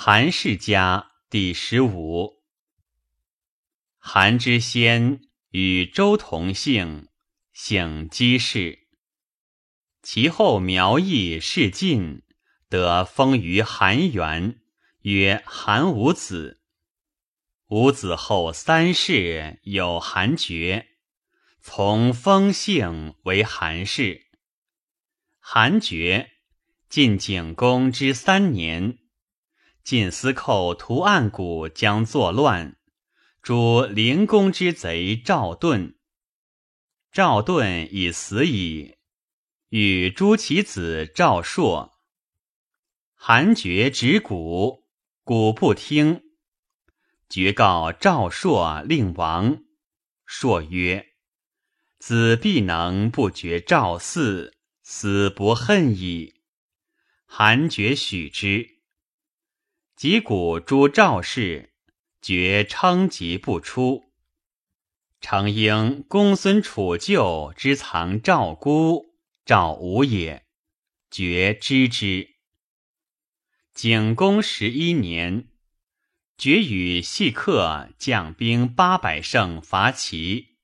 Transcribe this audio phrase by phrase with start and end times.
[0.00, 2.44] 韩世家第十五。
[3.98, 7.08] 韩之先与周同姓，
[7.52, 8.86] 姓姬氏。
[10.00, 12.22] 其后苗裔世晋，
[12.68, 14.60] 得封于韩元，
[15.00, 16.62] 曰韩五子。
[17.66, 20.86] 五子后三世有韩厥，
[21.60, 24.28] 从封姓为韩氏。
[25.40, 26.30] 韩厥
[26.88, 29.00] 晋景公之三年。
[29.88, 32.76] 晋司寇屠岸贾，将作乱，
[33.40, 35.96] 诛灵公之贼赵盾。
[37.10, 38.98] 赵盾已死矣，
[39.70, 41.94] 与诛其子赵朔。
[43.14, 44.84] 韩厥执鼓，
[45.24, 46.20] 鼓不听，
[47.30, 49.62] 厥告赵朔令王。
[50.26, 51.14] 朔曰
[51.98, 56.42] ：“子必能不绝赵嗣，死不恨矣。”
[57.24, 58.77] 韩厥许之。
[59.98, 61.72] 及鼓诸赵氏，
[62.22, 64.12] 绝称疾不出。
[65.20, 70.46] 常应公孙楚旧之藏赵姑，赵武也，
[71.10, 72.36] 绝知之。
[73.74, 75.48] 景公十一年，
[76.36, 80.58] 绝与细客将兵八百乘伐齐，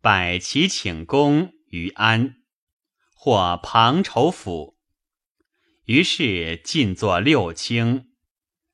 [0.00, 2.36] 百齐请功于安，
[3.16, 4.78] 获庞仇府。
[5.86, 8.09] 于是进作六卿。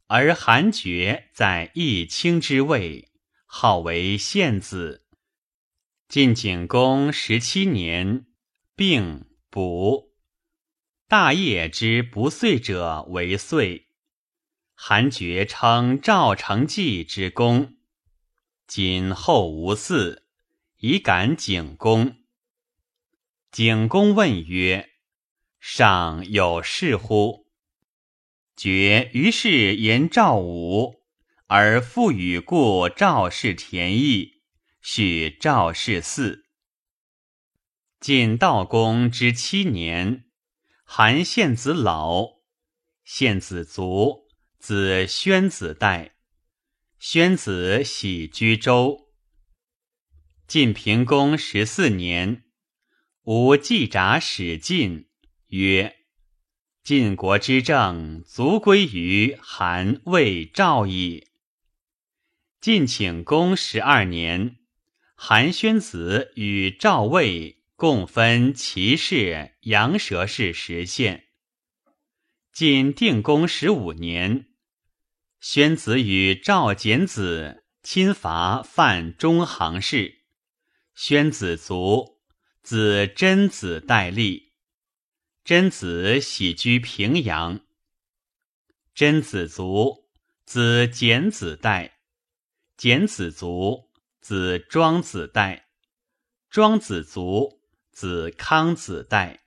[0.09, 3.11] 而韩厥在义卿之位，
[3.45, 5.05] 号为献子。
[6.09, 8.27] 晋景公十七年，
[8.77, 10.13] 病卜。
[11.09, 13.89] 大业之不遂者为遂。
[14.75, 17.77] 韩厥称赵成纪之功。
[18.69, 20.23] 今后无嗣，
[20.79, 22.19] 以感景公。
[23.51, 24.91] 景公问曰
[25.59, 27.46] ：“上有事乎？”
[28.57, 31.03] 觉于是言赵武，
[31.47, 34.41] 而复与故赵氏田邑，
[34.81, 36.45] 许赵氏嗣。
[38.01, 40.25] 晋悼公之七年，
[40.85, 42.39] 韩献子老，
[43.05, 44.27] 献子卒，
[44.59, 46.17] 子宣子代。
[46.99, 49.11] 宣子喜居周。
[50.47, 52.45] 晋平公十四年，
[53.25, 55.11] 吴季札使晋
[55.49, 55.96] 曰。
[56.87, 61.27] 晋国之政，足归于韩魏赵矣。
[62.61, 64.59] 晋请公十二年，
[65.17, 71.25] 韩宣子与赵魏共分齐氏、阳蛇氏十县。
[72.53, 74.47] 晋定公十五年，
[75.41, 80.21] 宣子与赵简子侵伐犯中行氏，
[80.95, 82.21] 宣子卒，
[82.63, 84.46] 子真子代立。
[85.47, 87.61] 贞子喜居平阳。
[88.97, 90.09] 贞子卒，
[90.45, 91.93] 子简子代；
[92.77, 95.67] 简子卒，子庄子代；
[96.51, 97.61] 庄子卒，
[97.93, 99.45] 子康子代。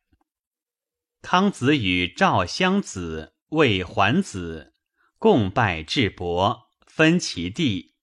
[1.22, 4.74] 康子与赵襄子、魏桓子
[5.18, 7.98] 共拜智伯，分其地，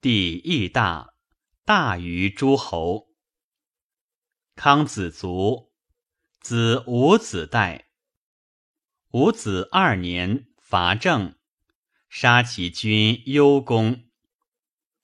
[0.00, 1.12] 地亦大，
[1.66, 3.08] 大于诸侯。
[4.54, 5.67] 康子卒。
[6.40, 7.88] 子武子代。
[9.10, 11.34] 武子二年伐郑，
[12.08, 14.04] 杀其君幽公。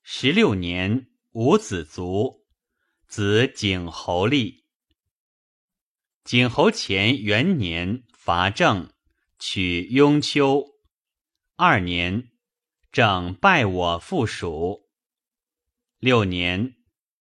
[0.01, 2.45] 十六年，武子卒，
[3.07, 4.65] 子景侯立。
[6.23, 8.91] 景侯前元年伐郑，
[9.37, 10.65] 取雍丘。
[11.55, 12.31] 二年，
[12.91, 14.89] 郑拜我附属。
[15.99, 16.75] 六年，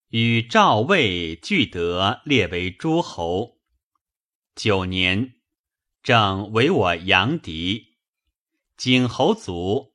[0.09, 3.54] 与赵魏俱得列为诸侯。
[4.55, 5.35] 九年，
[6.01, 7.97] 正为我阳敌。
[8.77, 9.95] 景侯卒，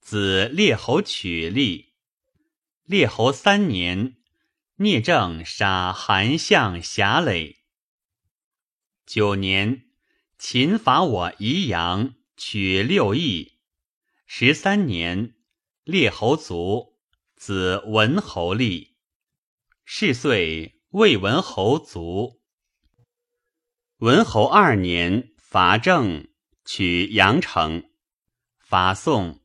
[0.00, 1.94] 子列侯取立。
[2.82, 4.16] 列侯三年，
[4.76, 7.58] 聂政杀韩相侠累。
[9.06, 9.90] 九年，
[10.38, 13.60] 秦伐我宜阳，取六邑。
[14.26, 15.36] 十三年，
[15.84, 16.98] 列侯卒，
[17.36, 18.96] 子文侯立。
[19.84, 22.39] 是岁，魏文侯卒。
[24.00, 26.26] 文侯二年伐郑，
[26.64, 27.82] 取阳城；
[28.58, 29.42] 伐宋，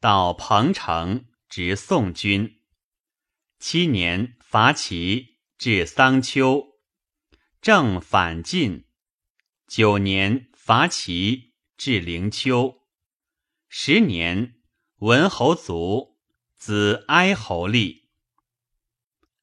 [0.00, 2.58] 到彭城，执宋军。
[3.58, 6.78] 七年伐齐，至桑丘，
[7.60, 8.86] 郑反晋。
[9.66, 12.80] 九年伐齐，至灵丘。
[13.68, 14.54] 十年，
[15.00, 16.16] 文侯卒，
[16.56, 18.08] 子哀侯立。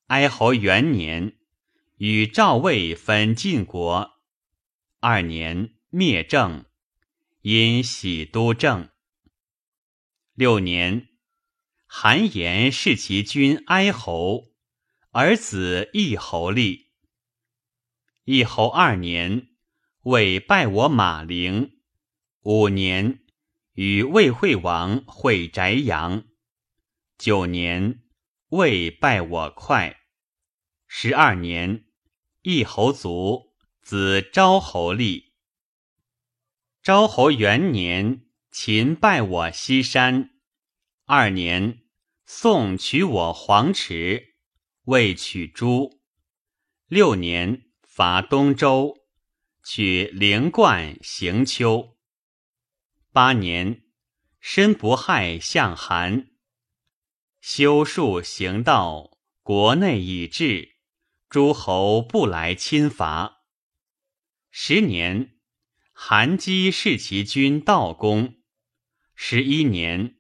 [0.08, 1.38] 哀侯元年，
[1.98, 4.15] 与赵魏分晋国。
[5.08, 6.66] 二年灭郑，
[7.42, 8.90] 因喜都郑。
[10.34, 11.10] 六年，
[11.86, 14.56] 韩延弑其君哀侯，
[15.12, 16.90] 儿子义侯立。
[18.24, 19.50] 义侯二年，
[20.06, 21.78] 魏拜我马陵。
[22.42, 23.20] 五年，
[23.74, 26.26] 与魏惠王会翟阳。
[27.20, 28.02] 九年，
[28.48, 30.00] 魏拜我快。
[30.88, 31.86] 十二年，
[32.42, 33.55] 义侯卒，
[33.86, 35.36] 子昭侯立。
[36.82, 38.24] 昭侯元年。
[38.50, 40.30] 秦败我西山，
[41.04, 41.84] 二年，
[42.26, 44.36] 宋取我黄池，
[44.86, 46.00] 魏取诸。
[46.88, 48.96] 六年，伐东周，
[49.62, 51.98] 取灵冠、行丘。
[53.12, 53.84] 八年，
[54.40, 56.30] 申不害向韩，
[57.42, 60.78] 修树行道，国内已治，
[61.28, 63.35] 诸侯不来侵伐。
[64.58, 65.36] 十年，
[65.92, 68.36] 韩姬弑其君道公。
[69.14, 70.16] 十一年，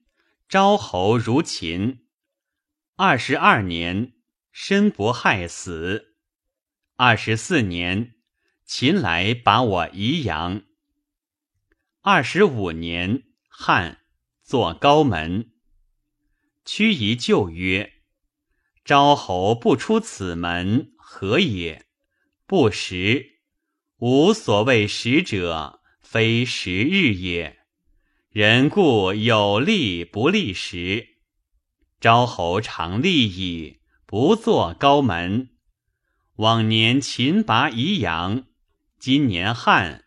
[0.49, 2.05] 昭侯如秦。
[2.97, 4.11] 二十二年，
[4.51, 6.17] 申不害死。
[6.97, 8.15] 二十四年，
[8.65, 10.63] 秦来把我宜阳。
[12.01, 14.01] 二十五年，汉
[14.43, 15.53] 作高门。
[16.65, 18.03] 屈夷就曰
[18.83, 21.85] ：“昭侯不出此门，何也？
[22.45, 23.34] 不食，
[23.97, 27.59] 无所谓食者，非食日也。”
[28.29, 31.07] 人固有利不利时，
[32.01, 35.51] 昭侯常利矣，不作高门。
[36.35, 38.43] 往年秦拔宜阳，
[38.99, 40.03] 今年汉，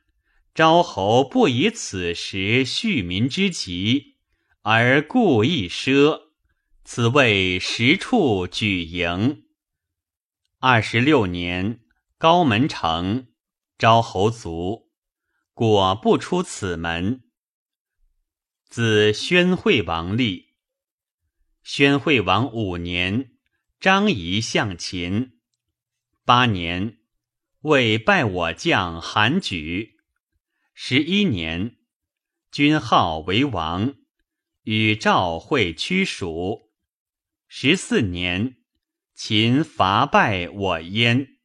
[0.54, 4.16] 昭侯不以此时恤民之急，
[4.60, 6.24] 而故意奢，
[6.84, 9.44] 此谓实处举营。
[10.58, 11.80] 二十六年，
[12.18, 13.28] 高门成，
[13.78, 14.90] 昭侯卒，
[15.54, 17.22] 果不出此门。
[18.64, 20.56] 自宣惠王立。
[21.62, 23.38] 宣惠王五年，
[23.78, 25.38] 张仪向秦。
[26.24, 26.98] 八年，
[27.60, 30.00] 为拜我将韩举。
[30.74, 31.76] 十一年，
[32.50, 33.94] 君号为王，
[34.62, 36.72] 与赵会屈蜀。
[37.46, 38.56] 十四年，
[39.14, 41.37] 秦伐败我燕。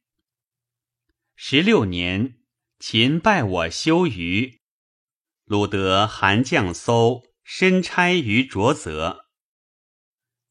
[1.36, 2.36] 十六年，
[2.78, 4.60] 秦败我修于。
[5.44, 9.26] 鲁得韩将搜身差于卓泽。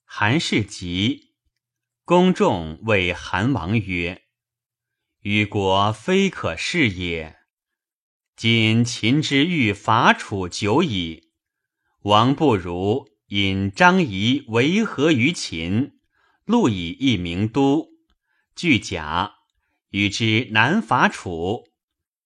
[0.04, 1.36] 韩氏急，
[2.04, 4.24] 公众谓韩王曰
[5.24, 7.38] ：“与国非可恃也。
[8.36, 11.32] 今秦之欲伐楚久矣，
[12.02, 15.94] 王不如引张仪为和于秦，
[16.44, 17.88] 录以一名都，
[18.54, 19.36] 据甲，
[19.94, 21.70] 与之南伐楚。”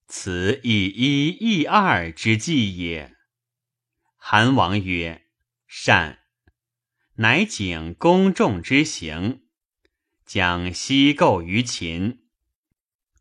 [0.10, 3.14] 此以一易二之计也。
[4.16, 5.24] 韩王曰
[5.68, 6.20] ：“善。”
[7.20, 9.42] 乃景公众之行，
[10.26, 12.20] 将西构于秦。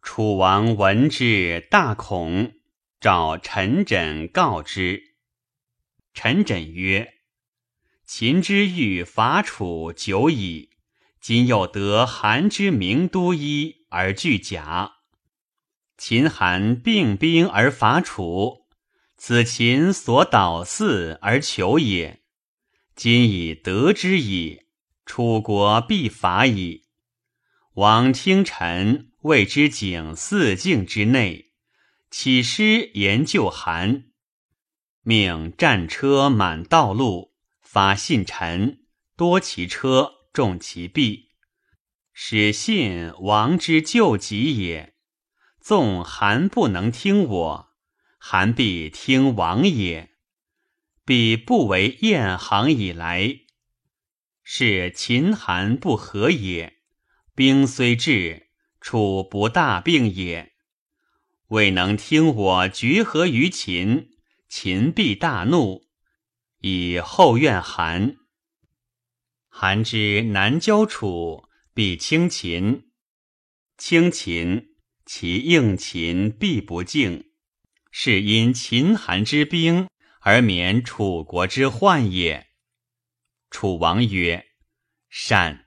[0.00, 2.52] 楚王闻之，大恐，
[3.00, 5.16] 召陈轸告之。
[6.14, 7.14] 陈轸曰
[8.06, 10.70] ：“秦之欲伐楚久矣，
[11.20, 14.92] 今又得韩之名都一而拒甲。”
[15.96, 18.66] 秦韩并兵而伐楚，
[19.16, 22.22] 此秦所导嗣而求也。
[22.94, 24.66] 今已得之矣，
[25.06, 26.84] 楚国必伐矣。
[27.74, 31.52] 王听臣谓之景四境之内，
[32.10, 34.04] 起师研究韩，
[35.02, 38.86] 命战车满道路，发信臣，
[39.16, 41.25] 多其车，重其弊，
[42.18, 44.94] 使信王之救急也。
[45.60, 47.68] 纵韩不能听我，
[48.18, 50.14] 韩必听王也。
[51.04, 53.40] 必不为燕行以来，
[54.42, 56.78] 是秦韩不和也。
[57.34, 58.46] 兵虽至，
[58.80, 60.54] 楚不大病也。
[61.48, 64.08] 未能听我决和于秦，
[64.48, 65.82] 秦必大怒，
[66.60, 68.16] 以后怨韩。
[69.48, 71.45] 韩之南交楚，
[71.76, 72.88] 必轻秦，
[73.76, 74.76] 轻秦。
[75.04, 77.26] 其应秦必不敬，
[77.90, 79.88] 是因秦韩之兵
[80.20, 82.46] 而免楚国之患也。
[83.50, 84.46] 楚王曰
[85.10, 85.66] ：“善。”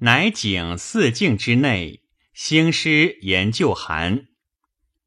[0.00, 2.04] 乃景四境之内，
[2.34, 4.26] 兴师研究韩，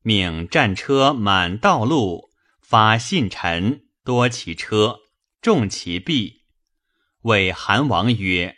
[0.02, 4.98] 命战车满道路，发信臣，多其车，
[5.42, 6.44] 重其弊。
[7.22, 8.58] 谓韩王曰：“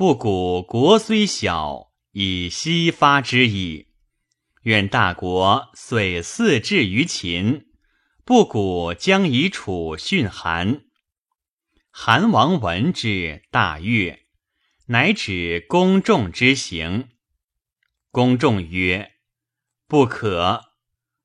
[0.00, 3.88] 不古国虽小，以西发之矣。”
[4.64, 7.66] 愿大国遂四至于秦，
[8.24, 10.84] 不古将以楚训韩。
[11.90, 14.20] 韩王闻之，大悦，
[14.86, 17.10] 乃止公众之行。
[18.10, 19.16] 公众曰
[19.86, 20.72] ：“不可。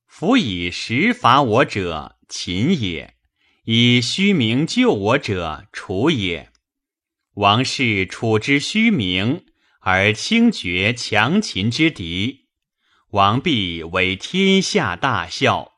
[0.05, 3.13] 夫以实伐我者，秦也；
[3.63, 6.51] 以虚名救我者，楚也。
[7.35, 9.45] 王室处之虚名，
[9.79, 12.47] 而轻绝强秦之敌，
[13.11, 15.71] 王必为天下大笑。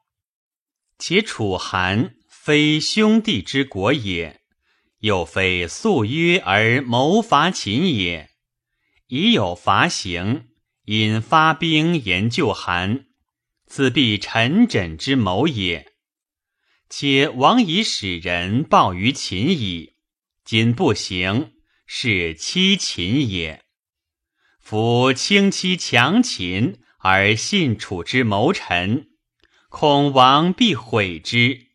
[0.97, 4.41] 且楚韩非兄弟之国也。”
[5.01, 8.31] 又非素约而谋伐秦也，
[9.05, 10.47] 已有伐行，
[10.85, 13.05] 因发兵研究韩，
[13.67, 15.93] 此必陈轸之谋也。
[16.89, 19.93] 且王以使人报于秦矣，
[20.49, 23.65] 今不行，是欺秦也。
[24.61, 29.09] 夫轻欺强秦而信楚之谋臣，
[29.67, 31.71] 恐王必毁之。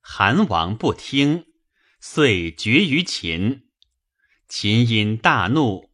[0.00, 1.46] 韩王不听。
[1.98, 3.64] 遂决于秦，
[4.46, 5.90] 秦因大怒，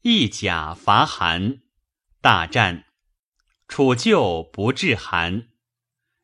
[0.00, 1.58] 一甲伐韩，
[2.22, 2.86] 大战，
[3.66, 5.48] 楚救不至韩。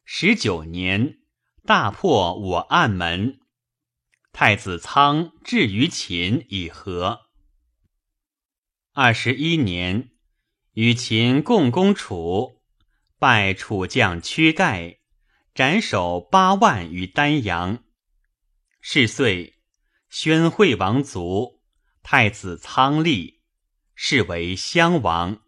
[0.06, 1.18] 十九年，
[1.66, 3.40] 大破我暗门，
[4.36, 7.20] 太子仓至于秦以和。
[8.92, 10.10] 二十一年，
[10.72, 12.60] 与秦共攻楚，
[13.20, 14.98] 败楚将屈盖，
[15.54, 17.84] 斩首八万于丹阳。
[18.80, 19.60] 是岁，
[20.10, 21.62] 宣惠王卒，
[22.02, 23.40] 太子仓立，
[23.94, 25.42] 是为襄王。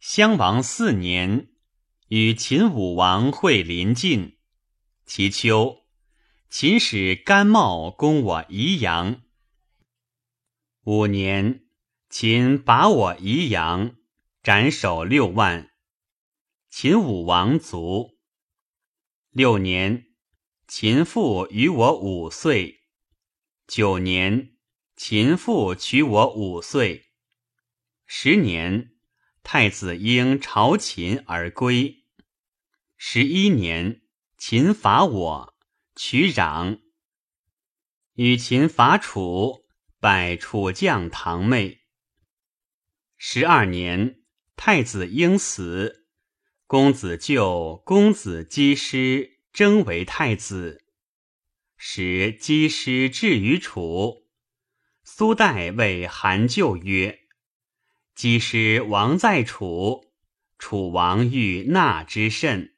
[0.00, 1.52] 襄王四年，
[2.08, 4.36] 与秦武王会临晋。
[5.06, 5.81] 其秋，
[6.54, 9.22] 秦使甘茂攻我宜阳。
[10.82, 11.64] 五年，
[12.10, 13.96] 秦拔我宜阳，
[14.42, 15.70] 斩首六万。
[16.68, 18.18] 秦武王卒。
[19.30, 20.08] 六年。
[20.68, 22.82] 秦父与我五岁，
[23.66, 24.58] 九年，
[24.94, 27.06] 秦父娶我五岁，
[28.04, 28.90] 十年，
[29.42, 32.04] 太子婴朝秦而归。
[32.98, 34.02] 十一年，
[34.36, 35.51] 秦伐我，
[35.94, 36.80] 取壤。
[38.14, 39.66] 与秦伐楚，
[40.00, 41.80] 拜楚将堂妹。
[43.16, 44.22] 十二年，
[44.56, 46.06] 太子婴死，
[46.66, 49.32] 公子救公子姬师。
[49.52, 50.82] 征为太子，
[51.76, 54.26] 使姬师至于楚。
[55.04, 57.26] 苏代谓韩咎曰
[58.16, 60.10] ：“姬师王在楚，
[60.58, 62.74] 楚王欲纳之甚。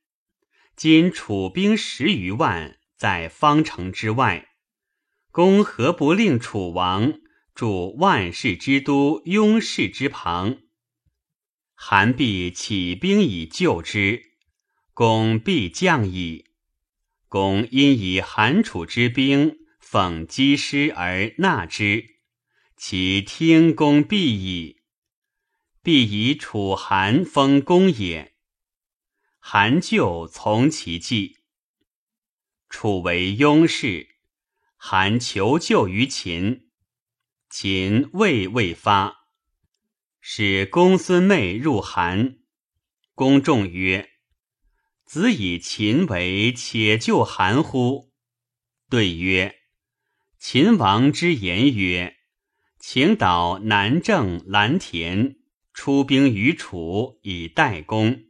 [0.75, 4.49] 今楚兵十余万在方城之外，
[5.31, 7.21] 公何不令楚王
[7.55, 10.63] 驻万世之都雍氏之旁？
[11.75, 14.23] 韩必起兵以救之，
[14.95, 16.47] 公必降矣。”
[17.29, 22.07] 公因以韩楚之兵讽击师而纳之，
[22.75, 24.81] 其听公必矣。
[25.83, 28.33] 必以楚韩封公也。
[29.39, 31.44] 韩就从其计。
[32.77, 34.17] 楚为雍氏，
[34.75, 36.71] 韩求救于秦，
[37.49, 39.29] 秦未未发，
[40.21, 42.41] 使公孙妹入韩。
[43.15, 44.11] 公众曰。
[45.05, 48.13] 子以秦为且救韩乎？
[48.91, 49.55] 对曰：
[50.41, 52.17] 秦王之言曰
[52.81, 55.37] ：“请导南郑蓝田，
[55.73, 58.25] 出兵于楚以待公。”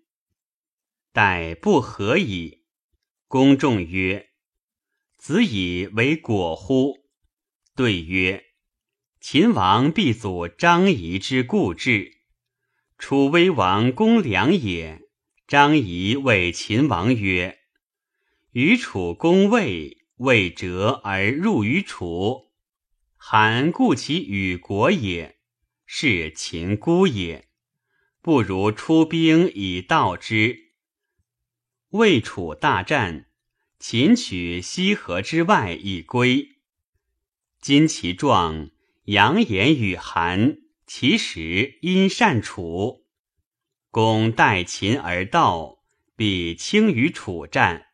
[1.12, 2.66] 待不何矣。
[3.26, 4.28] 公众曰
[5.24, 6.98] ：“子以为果乎？”
[7.74, 8.44] 对曰
[9.22, 12.12] ：“秦王必阻张仪之故志，
[12.98, 15.00] 楚威王公良也。”
[15.48, 17.60] 张仪谓秦王曰
[18.52, 22.52] ：“与楚攻魏，魏折而入于楚。
[23.16, 25.38] 韩故其与国也，
[25.86, 27.48] 是秦孤也。
[28.20, 30.74] 不如出兵以道之。
[31.92, 33.30] 魏楚大战，
[33.86, 36.56] 秦取西河之外以归。
[37.60, 38.70] 今其状，
[39.04, 43.04] 扬言与韩，其实因善楚。”
[43.92, 45.80] 公待秦而道，
[46.16, 47.88] 必轻于楚战。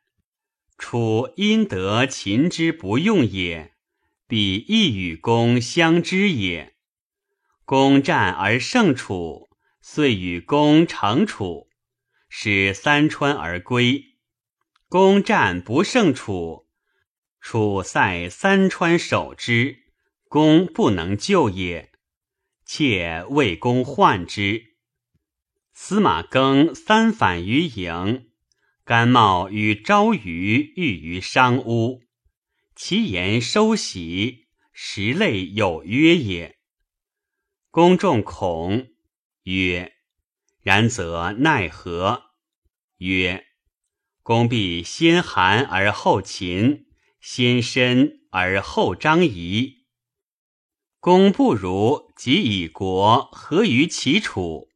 [0.78, 3.72] 楚因得秦之不用也，
[4.28, 6.76] 必亦与公相知也。
[7.64, 9.50] 公战而胜楚，
[9.82, 11.68] 遂与公成楚，
[12.28, 14.09] 使三川而归。
[14.90, 16.66] 攻战不胜楚，
[17.40, 19.84] 楚塞三川守之，
[20.24, 21.92] 公不能救也。
[22.64, 24.74] 妾为公患之。
[25.72, 28.32] 司马更三反于营，
[28.82, 32.02] 甘茂与昭瑜遇于商屋，
[32.74, 36.58] 其言收喜，实类有约也。
[37.70, 38.88] 公众恐，
[39.44, 39.92] 曰
[40.62, 42.32] ：“然则奈何？”
[42.98, 43.46] 曰
[44.30, 46.86] ：“公必先韩而后秦，
[47.20, 49.78] 先申而后张仪。
[51.00, 54.68] 公不如即以国合于齐楚，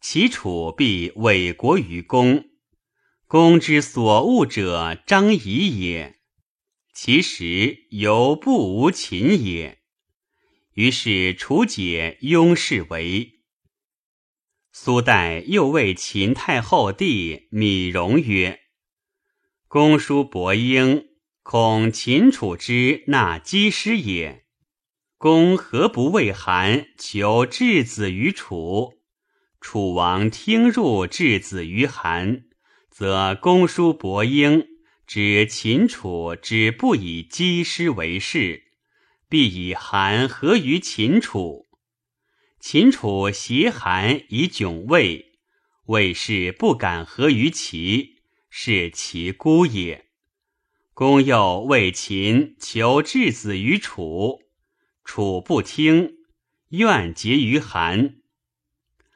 [0.00, 2.46] 齐楚必委国于公。
[3.28, 6.16] 公之所恶者张仪也，
[6.92, 9.78] 其实犹不无秦也。”
[10.74, 13.34] 于是楚解雍氏为。
[14.72, 18.59] 苏代又谓秦太后弟米荣曰
[19.72, 21.10] ：“公叔伯婴，
[21.44, 24.46] 恐秦楚之纳姬师也。
[25.16, 28.94] 公何不为韩求质子于楚？
[29.60, 32.46] 楚王听入质子于韩，
[32.90, 34.66] 则公叔伯婴
[35.06, 38.64] 指秦楚之不以姬师为事。”
[39.30, 41.68] 必以韩合于秦楚，
[42.58, 45.38] 秦楚挟韩以窘魏，
[45.86, 48.16] 魏氏不敢合于齐，
[48.50, 50.06] 是其孤也。
[50.92, 54.42] 公又为秦求质子于楚，
[55.02, 56.16] 楚不听，
[56.68, 58.16] 愿结于韩。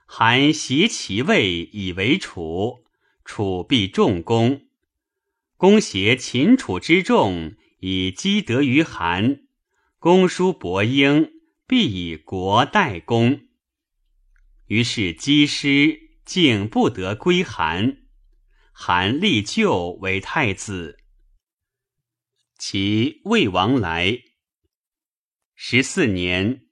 [0.06, 2.84] 韩挟其魏以为楚，
[3.24, 4.66] 楚必重公。
[5.56, 9.42] 公挟秦楚之众以积德于韩。
[9.98, 11.32] 公叔伯婴
[11.66, 13.46] 必以国代公，
[14.66, 18.03] 于是姬师竟不得归韩。
[18.76, 20.98] 韩立就为太子。
[22.58, 24.18] 其魏王来
[25.54, 26.66] 十四年，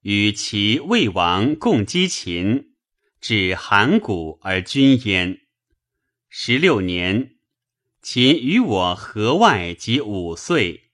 [0.00, 2.76] 与其魏王共击秦，
[3.20, 5.40] 至函谷而君焉。
[6.28, 7.38] 十六年，
[8.02, 10.92] 秦与我河外及五岁。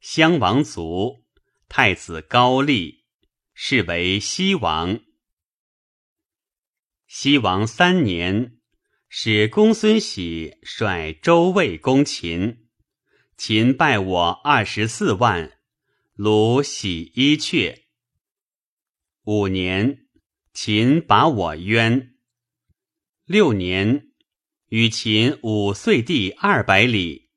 [0.00, 1.24] 襄王卒，
[1.68, 3.04] 太子高丽，
[3.52, 5.00] 是为西王。
[7.06, 8.58] 西王三年，
[9.16, 12.66] 使公孙喜率周魏攻秦，
[13.36, 15.52] 秦败我二十四万，
[16.16, 17.84] 虏喜一阙。
[19.22, 20.08] 五年，
[20.52, 22.16] 秦把我渊。
[23.24, 24.08] 六年，
[24.70, 27.30] 与秦五岁地二百里。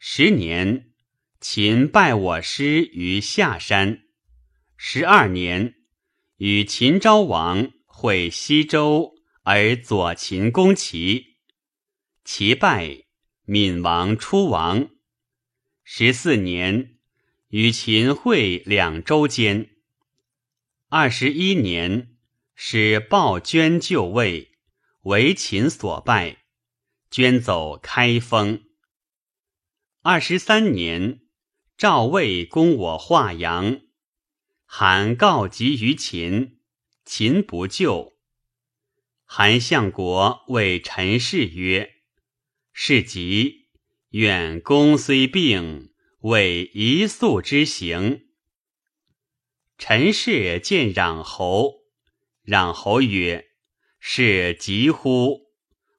[0.00, 0.90] 十年。
[1.40, 4.00] 秦败我师于下山，
[4.76, 5.74] 十二年，
[6.38, 9.14] 与秦昭王会西周，
[9.50, 11.38] 而左秦攻齐，
[12.22, 13.04] 齐败，
[13.46, 14.90] 闵王出亡。
[15.82, 16.98] 十四年，
[17.48, 19.70] 与秦会两周间。
[20.90, 22.14] 二十一年，
[22.54, 24.52] 使鲍捐就位，
[25.04, 26.44] 为秦所败，
[27.10, 28.64] 捐走开封。
[30.02, 31.22] 二十三年。
[31.78, 33.80] 赵魏攻我华阳，
[34.66, 36.60] 韩告急于秦，
[37.06, 38.17] 秦不救。
[39.30, 41.96] 韩相国谓陈氏曰
[42.72, 43.68] ：“是急，
[44.08, 48.26] 愿公虽病，为一宿之行。”
[49.76, 51.74] 陈氏见攘侯，
[52.46, 53.50] 攘侯曰
[54.00, 55.52] ：“是急乎？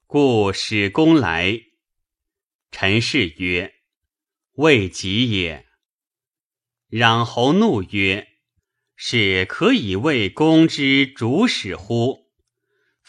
[0.08, 1.60] 故使公来。”
[2.72, 3.74] 陈氏曰
[4.58, 5.66] ：“未急也。”
[6.90, 8.26] 攘侯怒曰
[8.96, 12.28] ：“是可以为公之主使乎？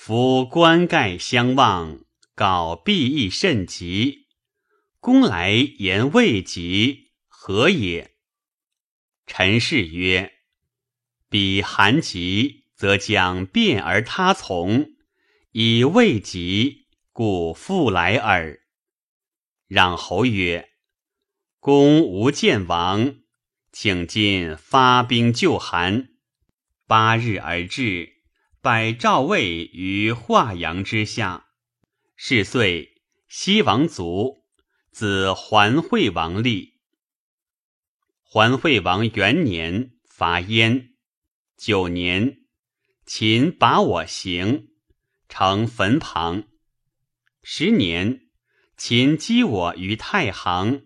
[0.03, 1.99] 夫冠盖相望，
[2.33, 4.25] 稿必亦甚急。
[4.99, 8.15] 公来言未及，何也？”
[9.27, 10.33] 陈氏曰
[11.29, 14.95] ：“彼韩急，则将变而他从；
[15.51, 18.59] 以未及，故复来耳。”
[19.69, 20.71] 攘侯曰
[21.61, 23.17] ：“公无见王。”
[23.71, 26.09] 请今发兵救韩，
[26.87, 28.10] 八日而至，
[28.63, 31.47] 摆赵魏于华阳之下。
[32.15, 34.45] 是岁，西王卒，
[34.91, 36.79] 子桓惠王立。
[38.21, 40.89] 桓惠王元年，伐燕。
[41.57, 42.41] 九年，
[43.03, 44.67] 秦拔我行，
[45.27, 46.43] 城坟旁。
[47.41, 48.27] 十年，
[48.77, 50.83] 秦击我于太行，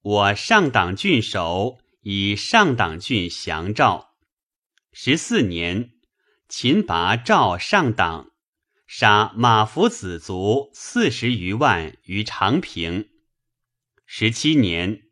[0.00, 1.78] 我上党郡守。
[2.00, 4.14] 以上党郡降赵。
[4.92, 5.93] 十四年，
[6.56, 8.30] 秦拔赵上党，
[8.86, 13.08] 杀马服子族四十余万于长平。
[14.06, 15.02] 十七年，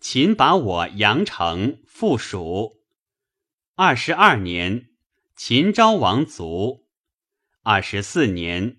[0.00, 2.82] 秦拔我阳城附属。
[3.74, 4.90] 二十二年，
[5.34, 6.86] 秦昭王卒。
[7.62, 8.76] 二十四年，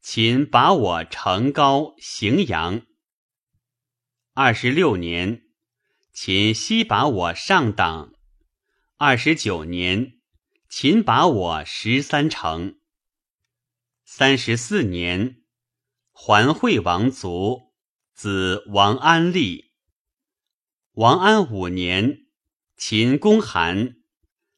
[0.00, 2.82] 秦拔我成高荥阳。
[4.34, 5.42] 二十六年，
[6.12, 8.12] 秦西拔我上党。
[8.96, 10.15] 二十九年，
[10.68, 12.80] 秦拔我十三城。
[14.04, 15.42] 三十四年，
[16.10, 17.72] 桓惠王卒，
[18.12, 19.72] 子王安立。
[20.92, 22.26] 王安五年，
[22.76, 23.96] 秦攻韩，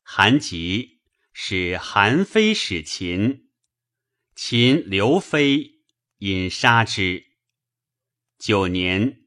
[0.03, 3.51] 韩急，使韩非使秦，
[4.35, 5.83] 秦刘非，
[6.19, 7.27] 引杀之。
[8.39, 9.27] 九年，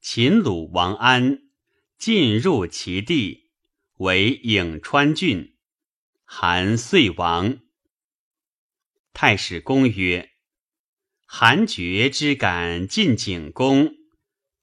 [0.00, 1.50] 秦鲁王安，
[1.96, 3.52] 进入其地，
[3.98, 5.55] 为颍川郡。
[6.26, 7.60] 韩遂亡。
[9.14, 10.32] 太史公曰：
[11.24, 13.94] 韩厥之敢进景公，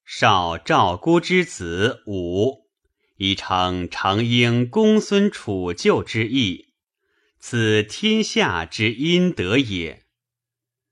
[0.06, 2.70] 少赵孤之子武，
[3.16, 6.74] 以成成应公孙楚旧之意，
[7.40, 10.06] 此天下之阴德也。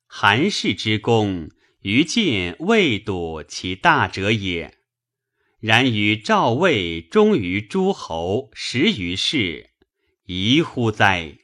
[0.08, 1.52] 韩氏之功。
[1.82, 4.78] 于晋未睹其大者也，
[5.60, 9.71] 然与赵魏忠于诸侯十余世，
[10.34, 11.41] 宜乎哉？